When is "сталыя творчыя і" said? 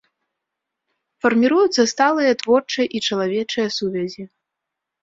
1.93-3.07